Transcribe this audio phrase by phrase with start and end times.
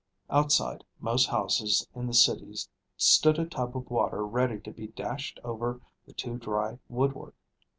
[0.31, 2.55] Outside most houses in the city
[2.97, 7.35] stood a tub of water ready to be dashed over the too dry woodwork.